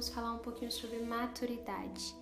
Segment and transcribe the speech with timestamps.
[0.00, 2.16] vamos falar um pouquinho sobre maturidade.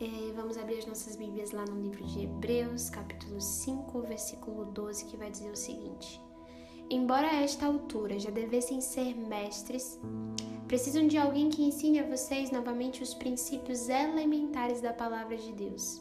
[0.00, 5.04] É, vamos abrir as nossas Bíblias lá no livro de Hebreus, capítulo 5, versículo 12,
[5.04, 6.18] que vai dizer o seguinte:
[6.88, 10.00] Embora a esta altura já devessem ser mestres,
[10.66, 16.00] precisam de alguém que ensine a vocês novamente os princípios elementares da palavra de Deus.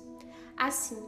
[0.55, 1.03] Assim,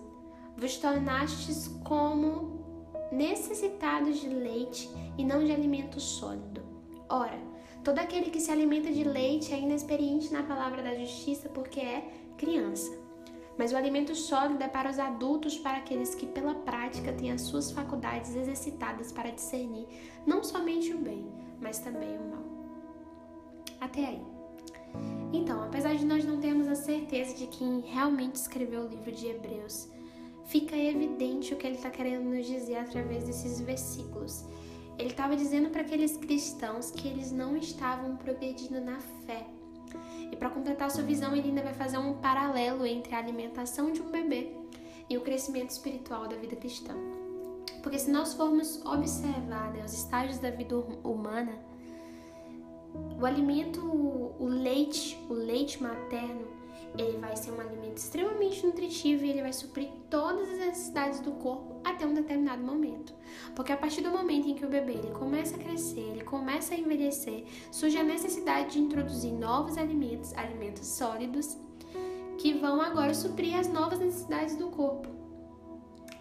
[0.58, 6.62] vos tornastes como necessitados de leite e não de alimento sólido.
[7.08, 7.49] Ora,
[7.84, 12.08] todo aquele que se alimenta de leite é inexperiente na palavra da justiça porque é
[12.38, 12.98] criança.
[13.58, 17.42] Mas o alimento sólido é para os adultos, para aqueles que, pela prática, têm as
[17.42, 19.86] suas faculdades exercitadas para discernir
[20.26, 22.44] não somente o bem, mas também o mal.
[23.82, 24.22] Até aí.
[25.34, 29.28] Então, apesar de nós não termos a certeza de quem realmente escreveu o livro de
[29.28, 29.90] Hebreus,
[30.46, 34.46] fica evidente o que ele está querendo nos dizer através desses versículos.
[35.00, 39.48] Ele estava dizendo para aqueles cristãos que eles não estavam progredindo na fé
[40.32, 44.02] e para completar sua visão, ele ainda vai fazer um paralelo entre a alimentação de
[44.02, 44.52] um bebê
[45.10, 46.94] e o crescimento espiritual da vida cristã.
[47.82, 51.54] Porque se nós formos observar né, os estágios da vida humana,
[53.20, 56.48] o alimento, o leite, o leite materno,
[56.98, 61.32] ele vai ser um alimento extremamente nutritivo e ele vai suprir todas as necessidades do
[61.34, 63.14] corpo até um determinado momento.
[63.56, 66.74] Porque a partir do momento em que o bebê ele começa a crescer, ele começa
[66.74, 71.58] a envelhecer, surge a necessidade de introduzir novos alimentos, alimentos sólidos,
[72.38, 75.10] que vão agora suprir as novas necessidades do corpo.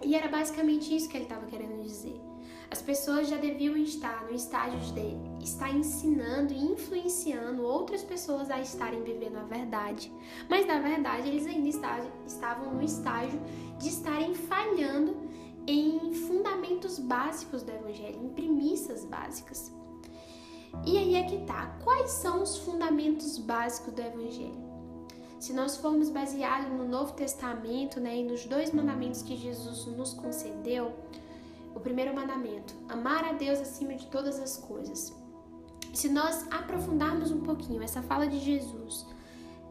[0.04, 2.27] E era basicamente isso que ele estava querendo dizer.
[2.70, 8.60] As pessoas já deviam estar no estágio de estar ensinando e influenciando outras pessoas a
[8.60, 10.12] estarem vivendo a verdade.
[10.50, 11.68] Mas na verdade eles ainda
[12.26, 13.40] estavam no estágio
[13.78, 15.16] de estarem falhando
[15.66, 19.72] em fundamentos básicos do evangelho, em premissas básicas.
[20.86, 21.78] E aí é que tá.
[21.82, 24.68] Quais são os fundamentos básicos do evangelho?
[25.38, 30.12] Se nós formos baseados no Novo Testamento, né, e nos dois mandamentos que Jesus nos
[30.12, 30.92] concedeu,
[31.74, 35.16] o primeiro mandamento: amar a Deus acima de todas as coisas.
[35.94, 39.06] Se nós aprofundarmos um pouquinho essa fala de Jesus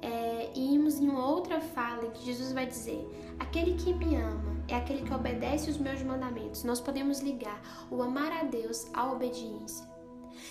[0.01, 3.07] é, e irmos em uma outra fala em que Jesus vai dizer:
[3.39, 6.63] aquele que me ama é aquele que obedece os meus mandamentos.
[6.63, 9.87] Nós podemos ligar o amar a Deus à obediência.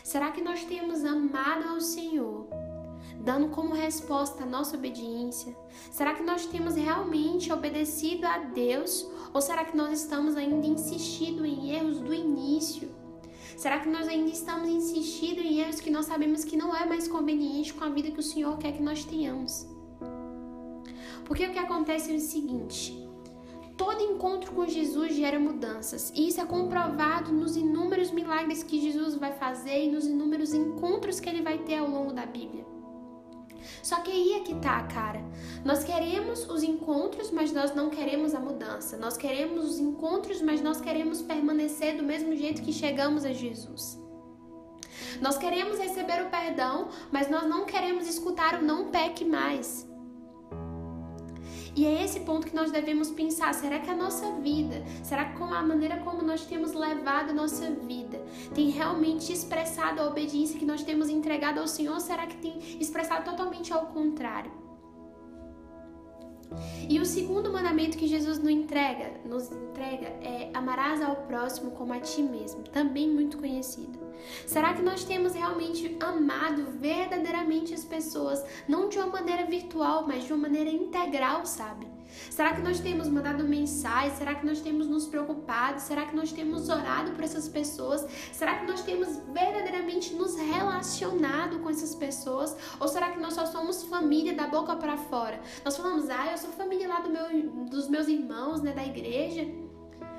[0.02, 2.48] Será que nós temos amado ao Senhor
[3.26, 5.56] dando como resposta a nossa obediência?
[5.90, 9.04] Será que nós temos realmente obedecido a Deus
[9.34, 12.88] ou será que nós estamos ainda insistindo em erros do início?
[13.56, 17.08] Será que nós ainda estamos insistindo em erros que nós sabemos que não é mais
[17.08, 19.66] conveniente com a vida que o Senhor quer que nós tenhamos?
[21.24, 22.96] Porque o que acontece é o seguinte:
[23.76, 29.16] todo encontro com Jesus gera mudanças, e isso é comprovado nos inúmeros milagres que Jesus
[29.16, 32.75] vai fazer e nos inúmeros encontros que ele vai ter ao longo da Bíblia.
[33.82, 35.22] Só que aí é que tá, cara.
[35.64, 38.96] Nós queremos os encontros, mas nós não queremos a mudança.
[38.96, 43.98] Nós queremos os encontros, mas nós queremos permanecer do mesmo jeito que chegamos a Jesus.
[45.20, 49.86] Nós queremos receber o perdão, mas nós não queremos escutar o não peque mais.
[51.76, 55.42] E é esse ponto que nós devemos pensar: será que a nossa vida, será que
[55.42, 58.18] a maneira como nós temos levado a nossa vida,
[58.54, 61.94] tem realmente expressado a obediência que nós temos entregado ao Senhor?
[61.94, 64.65] Ou será que tem expressado totalmente ao contrário?
[66.88, 71.92] E o segundo mandamento que Jesus nos entrega, nos entrega é amarás ao próximo como
[71.92, 73.98] a ti mesmo, também muito conhecido.
[74.46, 80.24] Será que nós temos realmente amado verdadeiramente as pessoas, não de uma maneira virtual, mas
[80.24, 81.95] de uma maneira integral, sabe?
[82.30, 84.14] Será que nós temos mandado mensagens?
[84.14, 85.80] Será que nós temos nos preocupado?
[85.80, 88.06] Será que nós temos orado por essas pessoas?
[88.32, 92.56] Será que nós temos verdadeiramente nos relacionado com essas pessoas?
[92.80, 95.40] Ou será que nós só somos família da boca para fora?
[95.64, 99.46] Nós falamos, ah, eu sou família lá do meu, dos meus irmãos, né, da igreja.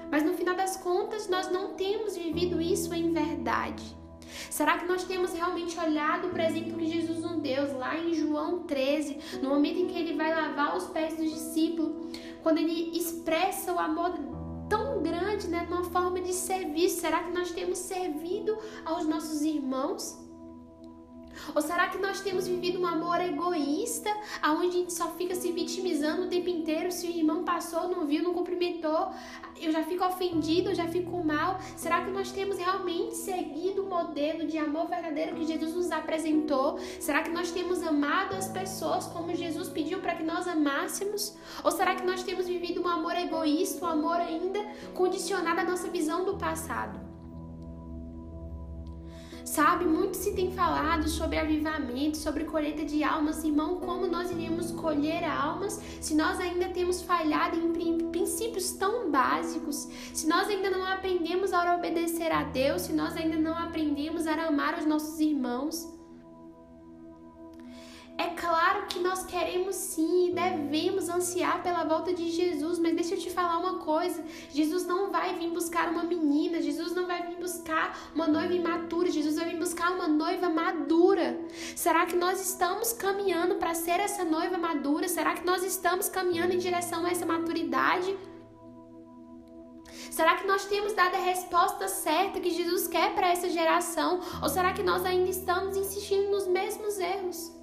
[0.10, 3.84] Mas no final das contas, nós não temos vivido isso em verdade.
[4.50, 8.14] Será que nós temos realmente olhado para o exemplo que Jesus nos deu lá em
[8.14, 11.96] João 13, no momento em que ele vai lavar os pés dos discípulos,
[12.44, 14.14] quando ele expressa o amor
[14.70, 17.02] tão grande, né, numa forma de serviço?
[17.02, 20.27] Será que nós temos servido aos nossos irmãos?
[21.56, 24.10] Ou será que nós temos vivido um amor egoísta,
[24.42, 26.92] aonde a gente só fica se vitimizando o tempo inteiro?
[26.92, 29.12] Se o irmão passou, não viu, não cumprimentou,
[29.60, 31.60] eu já fico ofendido, eu já fico mal.
[31.76, 36.78] Será que nós temos realmente seguido o modelo de amor verdadeiro que Jesus nos apresentou?
[37.00, 41.36] Será que nós temos amado as pessoas como Jesus pediu para que nós amássemos?
[41.64, 44.60] Ou será que nós temos vivido um amor egoísta, um amor ainda
[44.94, 47.07] condicionado à nossa visão do passado?
[49.48, 54.72] Sabe, muito se tem falado sobre avivamento, sobre colheita de almas, irmão, como nós iríamos
[54.72, 60.84] colher almas se nós ainda temos falhado em princípios tão básicos, se nós ainda não
[60.84, 65.97] aprendemos a obedecer a Deus, se nós ainda não aprendemos a amar os nossos irmãos.
[68.48, 73.20] Claro que nós queremos sim e devemos ansiar pela volta de Jesus, mas deixa eu
[73.20, 77.36] te falar uma coisa: Jesus não vai vir buscar uma menina, Jesus não vai vir
[77.36, 81.38] buscar uma noiva imatura, Jesus vai vir buscar uma noiva madura.
[81.76, 85.10] Será que nós estamos caminhando para ser essa noiva madura?
[85.10, 88.18] Será que nós estamos caminhando em direção a essa maturidade?
[90.10, 94.22] Será que nós temos dado a resposta certa que Jesus quer para essa geração?
[94.42, 97.58] Ou será que nós ainda estamos insistindo nos mesmos erros?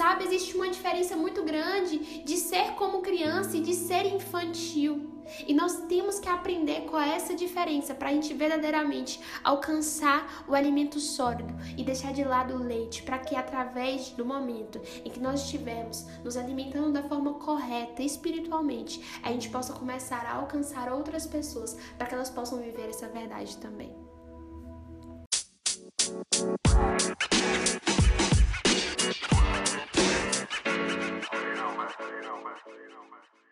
[0.00, 5.10] Sabe, existe uma diferença muito grande de ser como criança e de ser infantil.
[5.46, 10.54] E nós temos que aprender qual é essa diferença para a gente verdadeiramente alcançar o
[10.54, 15.20] alimento sólido e deixar de lado o leite, para que através do momento em que
[15.20, 21.26] nós estivermos nos alimentando da forma correta espiritualmente, a gente possa começar a alcançar outras
[21.26, 23.94] pessoas para que elas possam viver essa verdade também.
[29.10, 29.26] you know
[31.74, 33.49] my you know my you know my